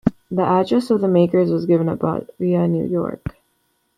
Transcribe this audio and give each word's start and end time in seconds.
The 0.31 0.41
address 0.41 0.89
of 0.89 0.99
the 1.01 1.07
makers 1.07 1.51
was 1.51 1.67
given 1.67 1.87
as 1.87 1.99
Batavia, 1.99 2.67
New 2.67 2.87
York. 2.87 3.23